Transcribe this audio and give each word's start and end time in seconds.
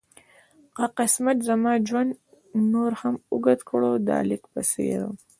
که 0.75 0.83
قسمت 0.97 1.37
زما 1.47 1.71
ژوند 1.87 2.11
نور 2.71 2.91
هم 3.01 3.15
اوږد 3.31 3.59
کړ 3.69 3.81
دا 4.07 4.17
لیک 4.29 4.43
به 4.51 4.61
څېرم. 4.71 5.15